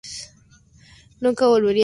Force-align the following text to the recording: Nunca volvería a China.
Nunca 1.19 1.45
volvería 1.47 1.69
a 1.69 1.73
China. 1.73 1.79